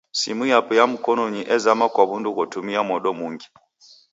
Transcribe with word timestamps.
Simu 0.19 0.43
yape 0.45 0.73
ya 0.79 0.85
mkonu 0.91 1.25
ezama 1.55 1.85
kwa 1.93 2.03
w'undu 2.09 2.29
ghotumia 2.35 2.81
modo 2.89 3.09
mungi. 3.19 3.47